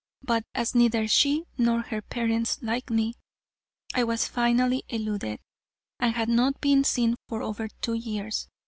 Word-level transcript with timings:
But 0.23 0.45
as 0.55 0.73
neither 0.73 1.07
she 1.07 1.45
nor 1.59 1.83
her 1.83 2.01
parents 2.01 2.59
liked 2.63 2.89
me, 2.89 3.13
I 3.93 4.03
was 4.03 4.27
finally 4.27 4.81
eluded, 4.89 5.39
and 5.99 6.15
had 6.15 6.27
not 6.27 6.59
been 6.59 6.83
seen 6.83 7.17
for 7.29 7.43
over 7.43 7.67
two 7.67 7.93
years. 7.93 8.47